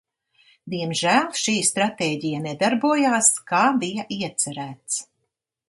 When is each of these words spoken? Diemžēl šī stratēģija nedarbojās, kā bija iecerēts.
Diemžēl 0.73 1.27
šī 1.41 1.53
stratēģija 1.67 2.41
nedarbojās, 2.47 3.31
kā 3.53 3.63
bija 3.85 4.09
iecerēts. 4.19 5.01